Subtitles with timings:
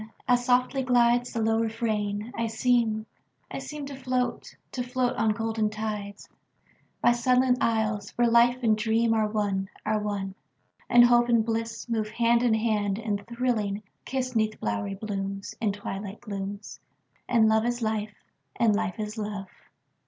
[0.27, 3.05] As softly glidesThe low refrain, I seem,
[3.51, 6.27] I seemTo float, to float on golden tides,
[7.01, 10.33] By sunlit isles, where life and dreamAre one, are one;
[10.89, 16.79] and hope and blissMove hand in hand, and thrilling, kiss'Neath bowery blooms, In twilight glooms,
[17.29, 18.15] And love is life,
[18.55, 19.49] and life is love.